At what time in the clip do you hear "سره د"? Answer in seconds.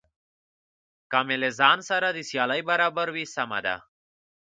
1.89-2.19